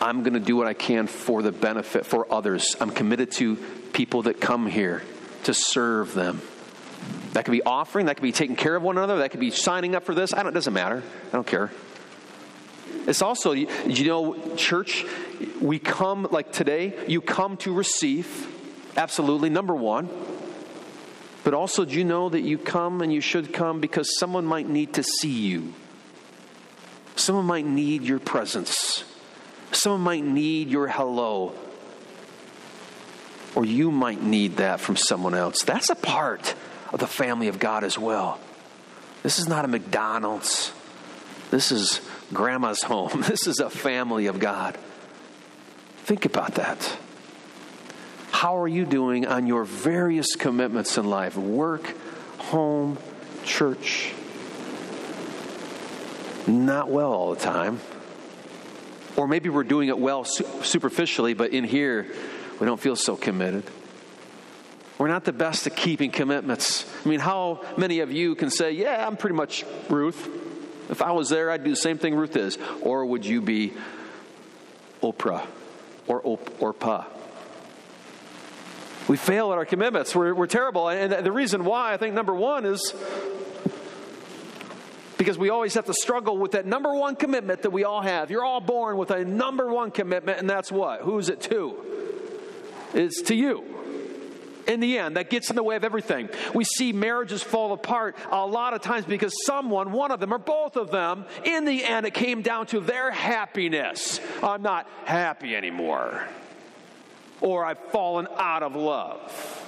I'm 0.00 0.22
going 0.22 0.34
to 0.34 0.40
do 0.40 0.56
what 0.56 0.66
I 0.66 0.74
can 0.74 1.06
for 1.06 1.42
the 1.42 1.52
benefit 1.52 2.06
for 2.06 2.32
others. 2.32 2.76
I'm 2.80 2.90
committed 2.90 3.32
to 3.32 3.56
people 3.92 4.22
that 4.22 4.40
come 4.40 4.66
here 4.66 5.02
to 5.44 5.54
serve 5.54 6.14
them. 6.14 6.40
That 7.32 7.44
could 7.44 7.52
be 7.52 7.62
offering, 7.62 8.06
that 8.06 8.16
could 8.16 8.22
be 8.22 8.32
taking 8.32 8.56
care 8.56 8.76
of 8.76 8.82
one 8.82 8.96
another, 8.96 9.18
that 9.18 9.30
could 9.30 9.40
be 9.40 9.50
signing 9.50 9.94
up 9.94 10.04
for 10.04 10.14
this. 10.14 10.32
I 10.32 10.38
don't, 10.42 10.48
it 10.48 10.54
doesn't 10.54 10.72
matter. 10.72 11.02
I 11.28 11.30
don't 11.32 11.46
care. 11.46 11.70
It's 13.06 13.22
also, 13.22 13.52
you 13.52 13.66
know, 14.04 14.54
church, 14.56 15.04
we 15.60 15.78
come 15.78 16.28
like 16.30 16.52
today, 16.52 16.94
you 17.06 17.20
come 17.20 17.56
to 17.58 17.72
receive, 17.72 18.46
absolutely, 18.96 19.50
number 19.50 19.74
one. 19.74 20.08
But 21.44 21.54
also, 21.54 21.84
do 21.84 21.94
you 21.94 22.04
know 22.04 22.28
that 22.28 22.42
you 22.42 22.58
come 22.58 23.00
and 23.00 23.12
you 23.12 23.20
should 23.20 23.52
come 23.52 23.80
because 23.80 24.18
someone 24.18 24.44
might 24.44 24.68
need 24.68 24.94
to 24.94 25.02
see 25.02 25.32
you? 25.32 25.72
Someone 27.16 27.46
might 27.46 27.64
need 27.64 28.02
your 28.02 28.18
presence. 28.18 29.04
Someone 29.72 30.00
might 30.00 30.24
need 30.24 30.70
your 30.70 30.88
hello 30.88 31.54
or 33.54 33.64
you 33.64 33.90
might 33.90 34.22
need 34.22 34.58
that 34.58 34.80
from 34.80 34.96
someone 34.96 35.34
else. 35.34 35.62
That's 35.62 35.90
a 35.90 35.94
part 35.94 36.54
of 36.92 37.00
the 37.00 37.06
family 37.06 37.48
of 37.48 37.58
God 37.58 37.84
as 37.84 37.98
well. 37.98 38.38
This 39.22 39.38
is 39.38 39.48
not 39.48 39.64
a 39.64 39.68
McDonald's. 39.68 40.72
This 41.50 41.72
is 41.72 42.00
grandma's 42.32 42.82
home. 42.82 43.22
This 43.28 43.46
is 43.46 43.58
a 43.58 43.68
family 43.68 44.26
of 44.26 44.38
God. 44.38 44.78
Think 46.04 46.24
about 46.24 46.54
that. 46.54 46.96
How 48.30 48.58
are 48.58 48.68
you 48.68 48.84
doing 48.84 49.26
on 49.26 49.46
your 49.46 49.64
various 49.64 50.36
commitments 50.36 50.96
in 50.96 51.10
life? 51.10 51.36
Work, 51.36 51.94
home, 52.38 52.96
church. 53.44 54.12
Not 56.46 56.88
well 56.88 57.12
all 57.12 57.34
the 57.34 57.40
time. 57.40 57.80
Or 59.18 59.26
maybe 59.26 59.48
we're 59.48 59.64
doing 59.64 59.88
it 59.88 59.98
well 59.98 60.24
superficially, 60.24 61.34
but 61.34 61.50
in 61.50 61.64
here, 61.64 62.06
we 62.60 62.66
don't 62.66 62.78
feel 62.78 62.94
so 62.94 63.16
committed. 63.16 63.64
We're 64.96 65.08
not 65.08 65.24
the 65.24 65.32
best 65.32 65.66
at 65.66 65.74
keeping 65.74 66.12
commitments. 66.12 66.86
I 67.04 67.08
mean, 67.08 67.18
how 67.18 67.64
many 67.76 67.98
of 67.98 68.12
you 68.12 68.36
can 68.36 68.48
say, 68.48 68.70
Yeah, 68.70 69.04
I'm 69.04 69.16
pretty 69.16 69.34
much 69.34 69.64
Ruth? 69.90 70.28
If 70.88 71.02
I 71.02 71.10
was 71.10 71.30
there, 71.30 71.50
I'd 71.50 71.64
do 71.64 71.70
the 71.70 71.76
same 71.76 71.98
thing 71.98 72.14
Ruth 72.14 72.36
is. 72.36 72.58
Or 72.80 73.04
would 73.06 73.26
you 73.26 73.42
be 73.42 73.72
Oprah 75.02 75.44
or 76.06 76.20
Op-? 76.24 77.06
We 79.08 79.16
fail 79.16 79.50
at 79.50 79.58
our 79.58 79.64
commitments. 79.64 80.14
We're, 80.14 80.32
we're 80.32 80.46
terrible. 80.46 80.88
And 80.88 81.26
the 81.26 81.32
reason 81.32 81.64
why, 81.64 81.92
I 81.92 81.96
think, 81.96 82.14
number 82.14 82.34
one 82.34 82.64
is 82.64 82.94
because 85.18 85.36
we 85.36 85.50
always 85.50 85.74
have 85.74 85.86
to 85.86 85.94
struggle 85.94 86.38
with 86.38 86.52
that 86.52 86.64
number 86.64 86.94
one 86.94 87.16
commitment 87.16 87.62
that 87.62 87.70
we 87.70 87.84
all 87.84 88.00
have. 88.00 88.30
You're 88.30 88.44
all 88.44 88.60
born 88.60 88.96
with 88.96 89.10
a 89.10 89.24
number 89.24 89.68
one 89.68 89.90
commitment, 89.90 90.38
and 90.38 90.48
that's 90.48 90.72
what? 90.72 91.00
Who's 91.02 91.28
it 91.28 91.42
to? 91.42 91.76
It's 92.94 93.22
to 93.22 93.34
you. 93.34 93.64
In 94.68 94.80
the 94.80 94.98
end, 94.98 95.16
that 95.16 95.30
gets 95.30 95.48
in 95.48 95.56
the 95.56 95.62
way 95.62 95.76
of 95.76 95.84
everything. 95.84 96.28
We 96.54 96.64
see 96.64 96.92
marriages 96.92 97.42
fall 97.42 97.72
apart 97.72 98.16
a 98.30 98.46
lot 98.46 98.74
of 98.74 98.82
times 98.82 99.06
because 99.06 99.32
someone, 99.44 99.92
one 99.92 100.10
of 100.10 100.20
them 100.20 100.32
or 100.32 100.38
both 100.38 100.76
of 100.76 100.90
them, 100.90 101.24
in 101.42 101.64
the 101.64 101.84
end, 101.84 102.06
it 102.06 102.12
came 102.12 102.42
down 102.42 102.66
to 102.66 102.80
their 102.80 103.10
happiness. 103.10 104.20
I'm 104.42 104.62
not 104.62 104.86
happy 105.06 105.56
anymore. 105.56 106.22
Or 107.40 107.64
I've 107.64 107.78
fallen 107.90 108.28
out 108.36 108.62
of 108.62 108.76
love. 108.76 109.67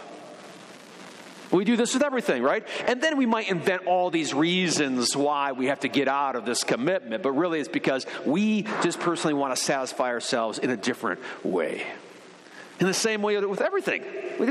We 1.51 1.65
do 1.65 1.77
this 1.77 1.95
with 1.95 2.03
everything, 2.03 2.43
right? 2.43 2.67
And 2.87 3.03
then 3.03 3.17
we 3.17 3.27
might 3.27 3.51
invent 3.51 3.87
all 3.87 4.11
these 4.11 4.33
reasons 4.33 5.17
why 5.17 5.53
we 5.53 5.67
have 5.67 5.81
to 5.81 5.89
get 5.89 6.07
out 6.07 6.37
of 6.37 6.45
this 6.45 6.63
commitment, 6.63 7.23
but 7.23 7.33
really 7.33 7.59
it's 7.59 7.69
because 7.69 8.07
we 8.25 8.63
just 8.83 9.01
personally 9.01 9.35
want 9.35 9.55
to 9.55 9.61
satisfy 9.61 10.11
ourselves 10.11 10.59
in 10.59 10.71
a 10.71 10.77
different 10.77 11.21
way. 11.45 11.85
In 12.79 12.87
the 12.87 12.95
same 12.95 13.21
way 13.21 13.39
with 13.39 13.61
everything. 13.61 14.05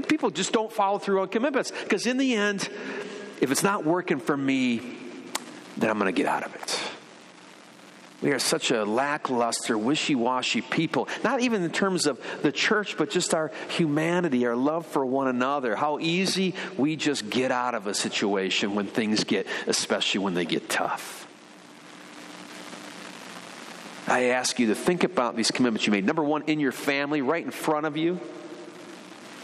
People 0.07 0.29
just 0.29 0.51
don't 0.51 0.71
follow 0.71 0.99
through 0.99 1.21
on 1.21 1.29
commitments 1.29 1.71
because, 1.71 2.05
in 2.05 2.17
the 2.17 2.35
end, 2.35 2.69
if 3.41 3.49
it's 3.49 3.63
not 3.63 3.85
working 3.85 4.19
for 4.19 4.37
me, 4.37 4.81
then 5.77 5.89
I'm 5.89 5.97
going 5.97 6.13
to 6.13 6.17
get 6.17 6.27
out 6.27 6.43
of 6.43 6.53
it. 6.53 6.79
We 8.21 8.31
are 8.31 8.39
such 8.39 8.71
a 8.71 8.83
lackluster, 8.83 9.77
wishy 9.77 10.13
washy 10.13 10.61
people, 10.61 11.07
not 11.23 11.39
even 11.39 11.63
in 11.63 11.71
terms 11.71 12.05
of 12.05 12.19
the 12.41 12.51
church, 12.51 12.97
but 12.97 13.09
just 13.09 13.33
our 13.33 13.49
humanity, 13.69 14.45
our 14.45 14.57
love 14.57 14.85
for 14.85 15.05
one 15.05 15.29
another. 15.29 15.75
How 15.75 15.99
easy 15.99 16.53
we 16.77 16.97
just 16.97 17.29
get 17.29 17.51
out 17.51 17.75
of 17.75 17.88
a 17.88 17.93
situation 17.93 18.75
when 18.75 18.88
things 18.88 19.23
get, 19.23 19.47
especially 19.67 20.19
when 20.19 20.33
they 20.33 20.43
get 20.43 20.69
tough. 20.69 21.27
I 24.05 24.25
ask 24.31 24.59
you 24.59 24.67
to 24.67 24.75
think 24.75 25.03
about 25.05 25.38
these 25.38 25.51
commitments 25.51 25.85
you 25.88 25.91
made. 25.91 26.05
Number 26.05 26.23
one, 26.23 26.43
in 26.47 26.59
your 26.59 26.71
family, 26.73 27.21
right 27.21 27.45
in 27.45 27.51
front 27.51 27.85
of 27.85 27.95
you. 27.95 28.19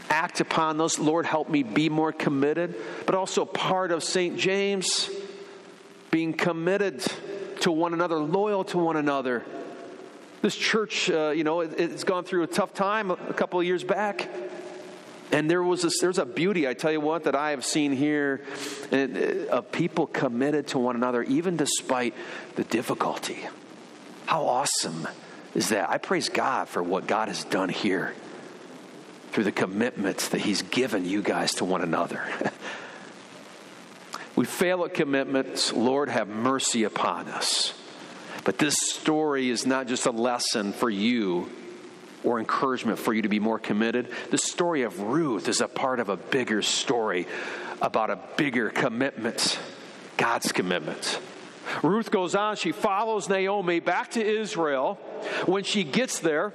Act 0.10 0.42
upon 0.42 0.78
those. 0.78 1.00
Lord, 1.00 1.26
help 1.26 1.50
me 1.50 1.64
be 1.64 1.88
more 1.88 2.12
committed. 2.12 2.76
But 3.06 3.16
also 3.16 3.46
part 3.46 3.92
of 3.92 4.04
St. 4.04 4.38
James, 4.38 5.10
being 6.10 6.34
committed 6.34 7.06
to 7.66 7.72
one 7.72 7.94
another, 7.94 8.18
loyal 8.18 8.64
to 8.64 8.78
one 8.78 8.96
another. 8.96 9.44
This 10.44 10.56
church, 10.56 11.10
uh, 11.10 11.32
you 11.36 11.44
know, 11.44 11.62
it, 11.62 11.80
has 11.80 12.04
gone 12.04 12.24
through 12.24 12.44
a 12.44 12.48
tough 12.48 12.76
time 12.76 13.10
a 13.10 13.34
couple 13.34 13.60
of 13.60 13.66
years 13.66 13.84
back. 13.84 14.30
And 15.32 15.50
there 15.50 15.64
was 15.64 15.84
a, 15.84 15.90
there's 16.00 16.20
a 16.20 16.28
beauty, 16.28 16.68
I 16.68 16.76
tell 16.76 16.92
you 16.92 17.02
what, 17.02 17.24
that 17.24 17.34
I 17.34 17.50
have 17.50 17.66
seen 17.66 17.92
here 17.92 18.42
uh, 18.92 18.98
of 19.50 19.72
people 19.72 20.06
committed 20.06 20.68
to 20.68 20.78
one 20.78 20.96
another, 20.96 21.24
even 21.24 21.58
despite 21.58 22.14
the 22.56 22.64
difficulty. 22.64 23.48
How 24.28 24.46
awesome 24.46 25.08
is 25.56 25.70
that? 25.70 25.90
I 25.90 25.98
praise 25.98 26.30
God 26.30 26.70
for 26.70 26.84
what 26.84 27.08
God 27.08 27.30
has 27.30 27.46
done 27.46 27.70
here 27.70 28.14
through 29.32 29.46
the 29.46 29.52
commitments 29.52 30.30
that 30.30 30.42
He's 30.42 30.62
given 30.62 31.04
you 31.04 31.24
guys 31.24 31.56
to 31.56 31.66
one 31.66 31.82
another. 31.82 32.22
we 34.36 34.46
fail 34.46 34.86
at 34.86 34.94
commitments. 34.94 35.74
Lord, 35.74 36.10
have 36.10 36.28
mercy 36.28 36.84
upon 36.84 37.28
us. 37.28 37.74
But 38.44 38.58
this 38.58 38.76
story 38.78 39.50
is 39.50 39.66
not 39.66 39.88
just 39.88 40.06
a 40.06 40.12
lesson 40.12 40.74
for 40.74 40.90
you 40.90 41.50
or 42.24 42.40
encouragement 42.40 43.00
for 43.00 43.14
you 43.14 43.22
to 43.22 43.30
be 43.30 43.40
more 43.40 43.60
committed. 43.60 44.10
The 44.32 44.38
story 44.38 44.84
of 44.84 45.00
Ruth 45.00 45.48
is 45.48 45.62
a 45.62 45.68
part 45.68 46.00
of 46.00 46.10
a 46.10 46.18
bigger 46.18 46.62
story 46.62 47.28
about 47.82 48.10
a 48.10 48.20
bigger 48.38 48.70
commitment 48.70 49.60
God's 50.18 50.52
commitment. 50.52 51.20
Ruth 51.84 52.12
goes 52.12 52.36
on, 52.36 52.56
she 52.56 52.72
follows 52.72 53.28
Naomi 53.28 53.80
back 53.80 54.12
to 54.12 54.24
Israel. 54.24 54.96
When 55.46 55.64
she 55.64 55.84
gets 55.84 56.20
there, 56.20 56.54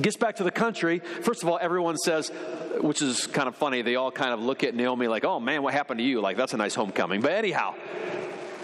gets 0.00 0.16
back 0.16 0.36
to 0.36 0.44
the 0.44 0.50
country, 0.50 1.00
first 1.00 1.42
of 1.42 1.48
all, 1.48 1.58
everyone 1.60 1.96
says, 1.96 2.30
which 2.78 3.02
is 3.02 3.26
kind 3.26 3.48
of 3.48 3.56
funny, 3.56 3.82
they 3.82 3.96
all 3.96 4.10
kind 4.10 4.32
of 4.32 4.40
look 4.40 4.64
at 4.64 4.74
Naomi 4.74 5.08
like, 5.08 5.24
oh 5.24 5.40
man, 5.40 5.62
what 5.62 5.74
happened 5.74 5.98
to 5.98 6.04
you? 6.04 6.20
Like, 6.20 6.36
that's 6.36 6.54
a 6.54 6.56
nice 6.56 6.74
homecoming. 6.74 7.20
But 7.20 7.32
anyhow, 7.32 7.74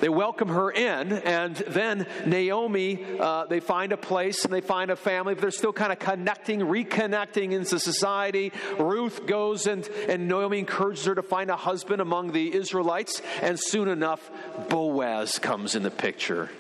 they 0.01 0.09
welcome 0.11 0.49
her 0.49 0.71
in, 0.71 1.13
and 1.13 1.57
then 1.57 2.07
Naomi, 2.27 3.03
uh, 3.19 3.47
they 3.47 3.61
find 3.61 3.93
a 3.93 3.97
place 3.97 4.45
and 4.45 4.53
they 4.53 4.61
find 4.61 4.91
a 4.91 4.97
family, 4.97 5.35
but 5.35 5.41
they're 5.41 5.51
still 5.51 5.73
kind 5.73 5.91
of 5.91 5.99
connecting, 5.99 6.61
reconnecting 6.61 7.53
into 7.53 7.79
society. 7.81 8.53
Ruth 8.79 9.27
goes 9.27 9.67
and, 9.67 9.89
and 10.09 10.29
Naomi 10.29 10.59
encourages 10.59 11.07
her 11.07 11.15
to 11.15 11.23
find 11.23 11.51
a 11.51 11.57
husband 11.57 12.03
among 12.03 12.33
the 12.33 12.55
Israelites, 12.55 13.23
and 13.41 13.59
soon 13.59 13.89
enough, 13.89 14.31
Boaz 14.69 15.39
comes 15.39 15.75
in 15.75 15.83
the 15.83 15.91
picture. 15.91 16.51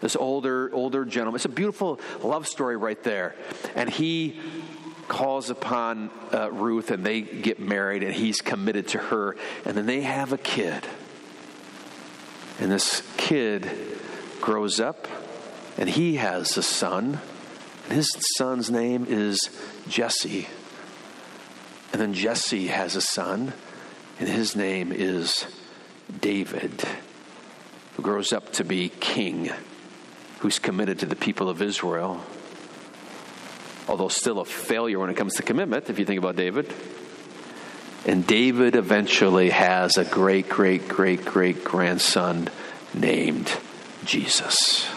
This 0.00 0.14
older, 0.14 0.70
older 0.74 1.04
gentleman. 1.06 1.36
It's 1.36 1.46
a 1.46 1.48
beautiful 1.48 1.98
love 2.22 2.46
story 2.46 2.76
right 2.76 3.02
there. 3.02 3.34
And 3.74 3.88
he 3.88 4.38
calls 5.08 5.50
upon 5.50 6.10
uh, 6.32 6.50
Ruth, 6.50 6.90
and 6.90 7.04
they 7.04 7.20
get 7.20 7.60
married, 7.60 8.02
and 8.02 8.14
he's 8.14 8.40
committed 8.40 8.88
to 8.88 8.98
her, 8.98 9.36
and 9.64 9.76
then 9.76 9.86
they 9.86 10.00
have 10.02 10.32
a 10.32 10.38
kid. 10.38 10.84
And 12.58 12.70
this 12.70 13.02
kid 13.16 13.70
grows 14.40 14.80
up 14.80 15.06
and 15.76 15.88
he 15.88 16.16
has 16.16 16.56
a 16.56 16.62
son. 16.62 17.20
And 17.84 17.92
his 17.92 18.10
son's 18.36 18.70
name 18.70 19.06
is 19.08 19.50
Jesse. 19.88 20.48
And 21.92 22.00
then 22.00 22.14
Jesse 22.14 22.66
has 22.68 22.96
a 22.96 23.00
son, 23.00 23.52
and 24.18 24.28
his 24.28 24.56
name 24.56 24.92
is 24.92 25.46
David, 26.20 26.82
who 27.94 28.02
grows 28.02 28.32
up 28.32 28.52
to 28.54 28.64
be 28.64 28.88
king, 28.88 29.50
who's 30.40 30.58
committed 30.58 30.98
to 30.98 31.06
the 31.06 31.16
people 31.16 31.48
of 31.48 31.62
Israel. 31.62 32.22
Although 33.88 34.08
still 34.08 34.40
a 34.40 34.44
failure 34.44 34.98
when 34.98 35.10
it 35.10 35.16
comes 35.16 35.34
to 35.34 35.42
commitment, 35.42 35.90
if 35.90 35.98
you 35.98 36.04
think 36.04 36.18
about 36.18 36.36
David. 36.36 36.72
And 38.04 38.26
David 38.26 38.76
eventually 38.76 39.50
has 39.50 39.96
a 39.96 40.04
great, 40.04 40.48
great, 40.48 40.88
great, 40.88 41.24
great 41.24 41.64
grandson 41.64 42.48
named 42.94 43.52
Jesus. 44.04 44.88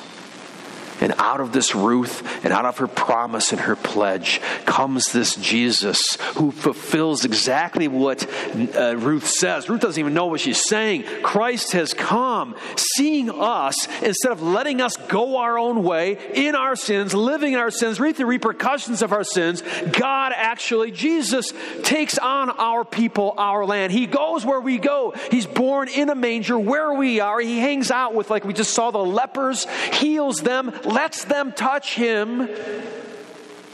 And 1.02 1.14
out 1.18 1.40
of 1.40 1.54
this 1.54 1.76
Ruth 1.76 2.44
and 2.44 2.54
out 2.54 2.66
of 2.66 2.78
her 2.80 2.88
promise 2.88 3.52
and 3.52 3.62
her 3.62 3.76
pledge 3.76 4.42
comes 4.66 5.12
this 5.12 5.36
Jesus 5.36 6.18
who 6.36 6.52
fulfills 6.52 7.26
exactly 7.26 7.88
what 7.88 8.30
uh, 8.76 8.96
Ruth 8.98 9.28
says. 9.28 9.70
Ruth 9.70 9.82
doesn't 9.82 10.00
even 10.00 10.14
know 10.14 10.28
what 10.28 10.42
she's 10.42 10.62
saying. 10.62 11.06
Christ 11.24 11.72
has 11.72 11.94
come, 11.94 12.56
seeing 12.76 13.30
us 13.30 13.88
instead 14.02 14.32
of 14.32 14.42
letting 14.42 14.82
us 14.82 14.98
go 15.08 15.38
our 15.38 15.58
own 15.58 15.84
way 15.84 16.18
in 16.34 16.56
our 16.56 16.76
sins, 16.76 17.14
living 17.14 17.54
in 17.54 17.60
our 17.60 17.72
sins, 17.72 18.00
reap 18.00 18.18
the 18.18 18.26
repercussions 18.26 19.02
of 19.02 19.14
our 19.14 19.24
sins. 19.24 19.64
God 19.92 20.34
actually, 20.36 20.92
Jesus 20.92 21.54
takes 21.84 22.18
on 22.18 22.50
our 22.50 22.84
people, 22.84 23.34
our 23.38 23.66
land. 23.66 23.92
He 23.92 24.06
goes 24.06 24.46
where 24.46 24.60
we 24.60 24.78
go. 24.78 25.14
He's 25.32 25.46
born 25.46 25.88
in 25.88 26.10
a 26.10 26.16
manger 26.16 26.58
where 26.58 26.94
we 26.94 27.20
are. 27.20 27.40
He 27.40 27.60
hangs 27.60 27.92
out 27.92 28.14
with, 28.14 28.30
like 28.30 28.44
we 28.44 28.54
just 28.54 28.74
saw, 28.74 28.92
the 28.92 28.98
lepers, 29.00 29.66
heals 29.94 30.42
them 30.42 30.74
lets 30.90 31.26
them 31.26 31.52
touch 31.52 31.96
him, 31.96 32.50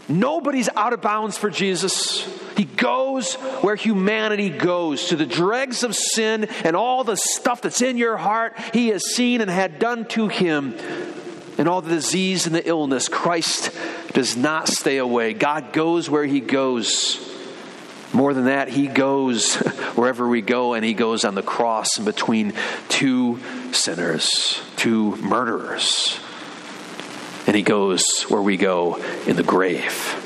nobody's 0.07 0.69
out 0.75 0.93
of 0.93 1.01
bounds 1.01 1.37
for 1.37 1.49
Jesus. 1.49 2.27
He 2.57 2.65
goes 2.65 3.35
where 3.61 3.75
humanity 3.75 4.49
goes, 4.49 5.07
to 5.07 5.15
the 5.15 5.25
dregs 5.25 5.83
of 5.83 5.95
sin 5.95 6.45
and 6.63 6.75
all 6.75 7.03
the 7.03 7.17
stuff 7.17 7.61
that's 7.61 7.81
in 7.81 7.97
your 7.97 8.17
heart 8.17 8.57
he 8.73 8.89
has 8.89 9.03
seen 9.15 9.41
and 9.41 9.49
had 9.49 9.79
done 9.79 10.05
to 10.09 10.27
him. 10.27 10.75
And 11.57 11.69
all 11.69 11.81
the 11.81 11.89
disease 11.89 12.47
and 12.47 12.55
the 12.55 12.67
illness, 12.67 13.07
Christ 13.07 13.71
does 14.13 14.35
not 14.35 14.67
stay 14.67 14.97
away. 14.97 15.33
God 15.33 15.71
goes 15.71 16.09
where 16.09 16.25
he 16.25 16.41
goes. 16.41 17.21
More 18.11 18.33
than 18.33 18.45
that, 18.45 18.67
he 18.67 18.87
goes 18.87 19.55
wherever 19.95 20.27
we 20.27 20.41
go, 20.41 20.73
and 20.73 20.83
he 20.83 20.93
goes 20.93 21.23
on 21.23 21.33
the 21.35 21.41
cross 21.41 21.97
in 21.97 22.05
between 22.05 22.53
two 22.89 23.39
sinners, 23.71 24.61
two 24.75 25.15
murderers 25.17 26.19
he 27.55 27.63
goes 27.63 28.23
where 28.23 28.41
we 28.41 28.57
go 28.57 28.97
in 29.25 29.35
the 29.35 29.43
grave. 29.43 30.21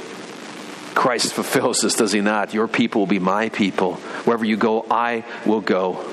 Christ 0.95 1.33
fulfills 1.33 1.81
this, 1.81 1.95
does 1.95 2.11
he 2.11 2.21
not? 2.21 2.53
Your 2.53 2.67
people 2.67 3.01
will 3.01 3.07
be 3.07 3.19
my 3.19 3.49
people. 3.49 3.95
Wherever 4.25 4.43
you 4.43 4.57
go, 4.57 4.85
I 4.89 5.23
will 5.45 5.61
go. 5.61 6.05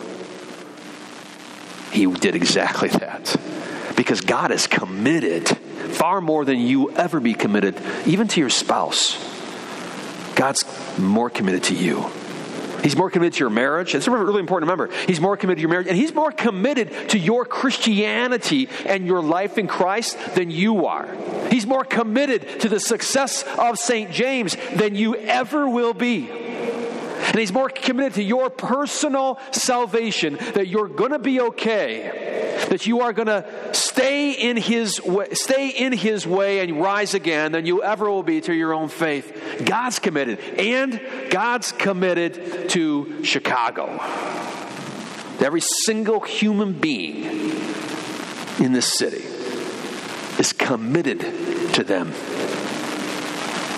He 1.90 2.06
did 2.06 2.34
exactly 2.34 2.88
that. 2.90 3.34
Because 3.96 4.20
God 4.20 4.52
is 4.52 4.66
committed 4.66 5.48
far 5.48 6.20
more 6.20 6.44
than 6.44 6.60
you 6.60 6.90
ever 6.92 7.20
be 7.20 7.34
committed, 7.34 7.80
even 8.06 8.28
to 8.28 8.40
your 8.40 8.50
spouse. 8.50 9.16
God's 10.34 10.64
more 10.98 11.30
committed 11.30 11.64
to 11.64 11.74
you. 11.74 12.10
He's 12.82 12.96
more 12.96 13.10
committed 13.10 13.34
to 13.34 13.40
your 13.40 13.50
marriage. 13.50 13.94
It's 13.94 14.06
really 14.06 14.40
important 14.40 14.68
to 14.68 14.72
remember. 14.72 14.94
He's 15.06 15.20
more 15.20 15.36
committed 15.36 15.58
to 15.58 15.62
your 15.62 15.70
marriage, 15.70 15.88
and 15.88 15.96
He's 15.96 16.14
more 16.14 16.30
committed 16.30 17.10
to 17.10 17.18
your 17.18 17.44
Christianity 17.44 18.68
and 18.84 19.06
your 19.06 19.22
life 19.22 19.58
in 19.58 19.66
Christ 19.66 20.18
than 20.34 20.50
you 20.50 20.86
are. 20.86 21.08
He's 21.50 21.66
more 21.66 21.84
committed 21.84 22.60
to 22.60 22.68
the 22.68 22.80
success 22.80 23.44
of 23.58 23.78
St. 23.78 24.10
James 24.10 24.56
than 24.74 24.94
you 24.94 25.16
ever 25.16 25.68
will 25.68 25.94
be. 25.94 26.30
And 26.30 27.38
He's 27.38 27.52
more 27.52 27.68
committed 27.68 28.14
to 28.14 28.22
your 28.22 28.50
personal 28.50 29.40
salvation 29.50 30.36
that 30.54 30.68
you're 30.68 30.88
going 30.88 31.12
to 31.12 31.18
be 31.18 31.40
okay, 31.40 32.64
that 32.70 32.86
you 32.86 33.00
are 33.00 33.12
going 33.12 33.26
to 33.26 33.74
stay 33.96 34.32
in 34.32 34.58
His 34.58 35.02
way, 35.02 35.28
stay 35.32 35.70
in 35.70 35.92
His 35.92 36.26
way 36.26 36.60
and 36.60 36.78
rise 36.78 37.14
again 37.14 37.52
than 37.52 37.64
you 37.64 37.82
ever 37.82 38.10
will 38.10 38.22
be 38.22 38.42
to 38.42 38.54
your 38.54 38.74
own 38.74 38.88
faith. 38.88 39.62
God's 39.64 39.98
committed, 39.98 40.38
and 40.58 41.00
God's 41.30 41.72
committed 41.72 42.68
to 42.70 43.24
Chicago. 43.24 43.98
Every 45.40 45.62
single 45.62 46.20
human 46.20 46.74
being 46.74 47.24
in 48.58 48.72
this 48.72 48.92
city 48.92 49.24
is 50.38 50.52
committed 50.52 51.20
to 51.74 51.82
them 51.82 52.12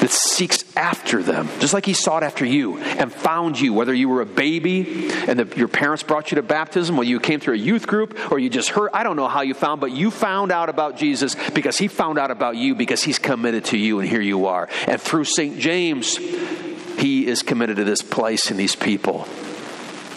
that 0.09 0.15
seeks 0.15 0.65
after 0.75 1.23
them, 1.23 1.49
just 1.61 1.75
like 1.75 1.85
he 1.85 1.93
sought 1.93 2.23
after 2.23 2.47
you 2.47 2.79
and 2.79 3.13
found 3.13 3.61
you, 3.61 3.75
whether 3.75 3.93
you 3.93 4.09
were 4.09 4.23
a 4.23 4.27
baby 4.27 5.11
and 5.29 5.39
the, 5.39 5.57
your 5.57 5.69
parents 5.69 6.03
brought 6.03 6.31
you 6.31 6.37
to 6.37 6.43
baptism, 6.43 6.99
or 6.99 7.05
you 7.05 7.21
came 7.21 7.41
through 7.41 7.55
a 7.55 7.59
youth 7.59 7.87
group, 7.87 8.19
or 8.33 8.39
you 8.39 8.49
just 8.49 8.71
heard. 8.71 8.89
I 8.95 9.03
don't 9.03 9.17
know 9.17 9.29
how 9.29 9.43
you 9.43 9.53
found, 9.53 9.83
but 9.83 9.93
you 9.93 10.11
found 10.11 10.51
out 10.51 10.71
about 10.71 10.97
Jesus 10.97 11.37
because 11.53 11.77
he 11.77 11.89
found 11.89 12.19
out 12.19 12.31
about 12.31 12.57
you 12.57 12.75
because 12.75 13.03
he's 13.03 13.19
committed 13.19 13.67
to 13.67 13.77
you, 13.77 14.01
and 14.01 14.09
here 14.09 14.23
you 14.23 14.47
are. 14.47 14.69
And 14.87 14.99
through 14.99 15.25
St. 15.25 15.59
James, 15.59 16.17
he 16.17 17.27
is 17.27 17.43
committed 17.43 17.77
to 17.77 17.85
this 17.85 18.01
place 18.01 18.51
and 18.51 18.59
these 18.59 18.77
people. 18.77 19.29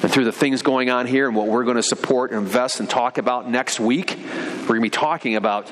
And 0.03 0.11
through 0.11 0.25
the 0.25 0.31
things 0.31 0.63
going 0.63 0.89
on 0.89 1.05
here 1.05 1.27
and 1.27 1.35
what 1.35 1.47
we're 1.47 1.63
going 1.63 1.75
to 1.75 1.83
support 1.83 2.31
and 2.31 2.41
invest 2.41 2.79
and 2.79 2.89
talk 2.89 3.19
about 3.19 3.47
next 3.47 3.79
week, 3.79 4.17
we're 4.17 4.67
going 4.67 4.79
to 4.79 4.81
be 4.81 4.89
talking 4.89 5.35
about 5.35 5.71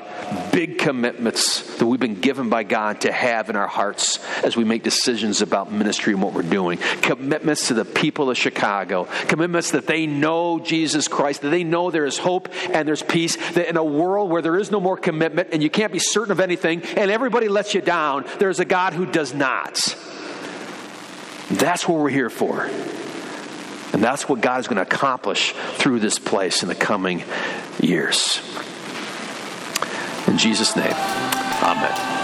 big 0.52 0.78
commitments 0.78 1.78
that 1.78 1.86
we've 1.86 1.98
been 1.98 2.20
given 2.20 2.48
by 2.48 2.62
God 2.62 3.00
to 3.00 3.12
have 3.12 3.50
in 3.50 3.56
our 3.56 3.66
hearts 3.66 4.24
as 4.44 4.56
we 4.56 4.62
make 4.62 4.84
decisions 4.84 5.42
about 5.42 5.72
ministry 5.72 6.12
and 6.12 6.22
what 6.22 6.32
we're 6.32 6.42
doing. 6.42 6.78
Commitments 7.02 7.68
to 7.68 7.74
the 7.74 7.84
people 7.84 8.30
of 8.30 8.38
Chicago. 8.38 9.08
Commitments 9.26 9.72
that 9.72 9.88
they 9.88 10.06
know 10.06 10.60
Jesus 10.60 11.08
Christ, 11.08 11.42
that 11.42 11.50
they 11.50 11.64
know 11.64 11.90
there 11.90 12.06
is 12.06 12.18
hope 12.18 12.48
and 12.70 12.86
there's 12.86 13.02
peace, 13.02 13.36
that 13.52 13.68
in 13.68 13.76
a 13.76 13.84
world 13.84 14.30
where 14.30 14.42
there 14.42 14.56
is 14.56 14.70
no 14.70 14.78
more 14.78 14.96
commitment 14.96 15.48
and 15.52 15.60
you 15.60 15.70
can't 15.70 15.92
be 15.92 15.98
certain 15.98 16.30
of 16.30 16.38
anything 16.38 16.82
and 16.82 17.10
everybody 17.10 17.48
lets 17.48 17.74
you 17.74 17.80
down, 17.80 18.24
there's 18.38 18.60
a 18.60 18.64
God 18.64 18.92
who 18.92 19.06
does 19.06 19.34
not. 19.34 19.96
That's 21.50 21.88
what 21.88 21.98
we're 21.98 22.10
here 22.10 22.30
for. 22.30 22.70
And 23.92 24.02
that's 24.02 24.28
what 24.28 24.40
God 24.40 24.60
is 24.60 24.68
going 24.68 24.76
to 24.76 24.82
accomplish 24.82 25.52
through 25.74 26.00
this 26.00 26.18
place 26.18 26.62
in 26.62 26.68
the 26.68 26.74
coming 26.74 27.24
years. 27.80 28.40
In 30.26 30.38
Jesus' 30.38 30.76
name, 30.76 30.94
amen. 31.62 32.19